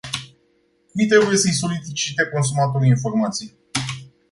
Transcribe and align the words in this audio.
Cui 0.95 1.07
trebuie 1.07 1.37
să-i 1.37 1.51
solicite 1.51 2.29
consumatorul 2.33 2.87
informații? 2.87 3.55